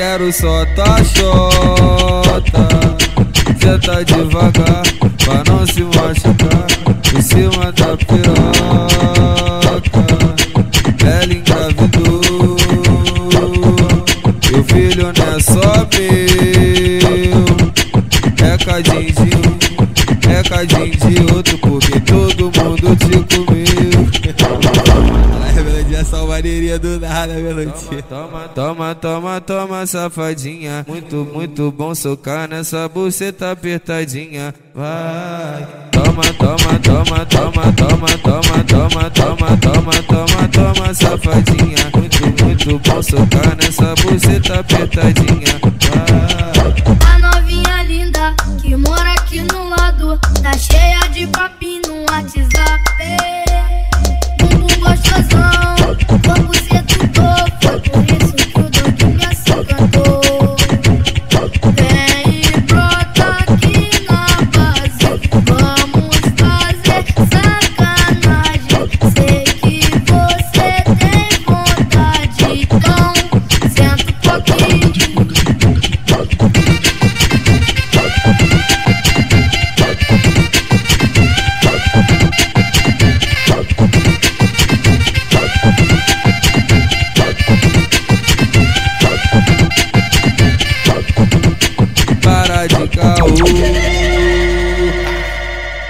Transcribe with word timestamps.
Quero 0.00 0.32
só 0.32 0.64
tá 0.74 0.96
chota. 1.04 2.66
Senta 3.60 4.02
devagar 4.02 4.82
pra 5.22 5.44
não 5.46 5.66
se 5.66 5.82
machucar. 5.82 6.66
Em 7.14 7.20
cima 7.20 7.70
da 7.72 7.98
piroca 7.98 8.30
Ela 11.04 11.34
engravidou. 11.34 12.56
Meu 14.50 14.64
filho 14.64 15.12
não 15.18 15.34
é 15.36 15.38
só 15.38 15.86
meu. 15.92 17.44
É 18.42 18.56
cadinho 18.56 19.12
de 19.12 19.30
um, 19.36 20.32
é 20.32 20.42
cadinho 20.48 20.96
de 20.96 21.34
outro 21.34 21.58
Porque 21.58 22.00
todo 22.00 22.44
mundo 22.44 22.96
te 22.96 23.19
do 26.78 26.98
nada, 26.98 27.34
melodia. 27.34 28.02
Toma, 28.08 28.48
toma, 28.48 28.94
toma, 28.94 29.40
toma, 29.40 29.86
safadinha. 29.86 30.84
Muito, 30.88 31.16
muito 31.16 31.70
bom 31.70 31.94
socar 31.94 32.48
nessa 32.48 32.88
buceta 32.88 33.50
apertadinha. 33.50 34.54
Vai. 34.74 35.66
Toma, 35.92 36.22
toma, 36.38 36.78
toma, 36.82 37.26
toma, 37.26 37.72
toma, 37.72 38.18
toma, 38.18 38.64
toma, 38.64 39.10
toma, 39.10 39.56
toma, 39.58 40.02
toma, 40.02 40.48
toma, 40.48 40.94
safadinha. 40.94 41.90
Muito, 41.94 42.44
muito 42.44 42.78
bom 42.78 43.02
socar 43.02 43.56
nessa 43.56 43.94
buceta 43.96 44.60
apertadinha. 44.60 45.59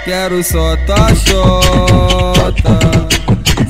Quero 0.03 0.43
só 0.43 0.75
tá 0.87 1.13
chota. 1.15 2.79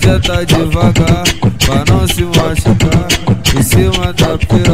Senta 0.01 0.45
devagar 0.45 1.23
pra 1.65 1.83
não 1.93 2.07
se 2.07 2.23
machucar. 2.23 3.07
Em 3.53 3.61
cima 3.63 4.13
da 4.13 4.37
piroca 4.37 4.71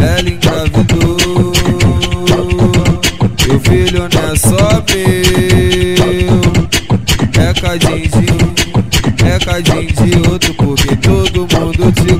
Ela 0.00 0.30
engravidou. 0.30 1.52
Meu 3.46 3.60
filho 3.60 4.08
não 4.12 4.30
é 4.30 4.36
só 4.36 4.84
meu. 4.88 5.16
É 7.44 7.52
cadinho 7.60 8.08
de 8.08 8.26
um, 8.32 8.54
é 9.26 9.38
cadinho 9.44 9.92
de 9.92 10.28
outro 10.28 10.54
Porque 10.54 10.96
todo 10.96 11.40
mundo 11.40 11.92
te 11.92 12.15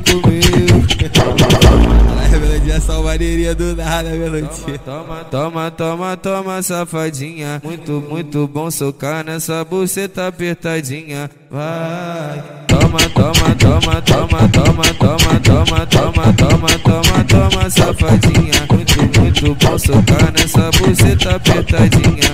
maneirinha 2.94 3.54
do 3.54 3.74
nada, 3.76 4.10
melodia. 4.10 4.78
Toma, 4.84 5.24
toma, 5.24 5.70
toma, 5.70 6.16
toma, 6.16 6.62
safadinha. 6.62 7.60
Muito, 7.62 7.92
muito 8.08 8.46
bom 8.46 8.70
socar 8.70 9.24
nessa 9.24 9.64
buceta 9.64 10.26
apertadinha. 10.26 11.30
Vai. 11.50 12.42
Toma, 12.66 12.98
toma, 13.14 13.54
toma, 13.58 14.02
toma, 14.02 14.48
toma, 14.48 14.94
toma, 14.94 15.40
toma, 15.40 15.86
toma, 15.86 16.32
toma, 16.32 16.78
toma, 16.78 17.24
toma, 17.24 17.70
safadinha. 17.70 18.66
Muito, 18.70 19.20
muito 19.20 19.54
bom 19.54 19.78
socar 19.78 20.32
nessa 20.32 20.70
buceta 20.72 21.36
apertadinha. 21.36 22.25